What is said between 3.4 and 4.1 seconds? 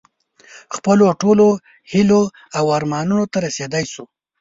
رسېدی شو.